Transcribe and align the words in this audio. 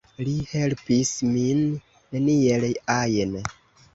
Li 0.27 0.31
helpis 0.51 1.09
min 1.35 1.61
neniel 2.15 2.65
ajn 2.97 3.37